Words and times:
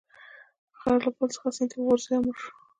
خر 0.79 0.95
له 1.05 1.09
پل 1.15 1.27
څخه 1.35 1.49
سیند 1.55 1.69
ته 1.71 1.75
وغورځید 1.77 2.11
او 2.15 2.21
مړ 2.27 2.35
شو. 2.43 2.51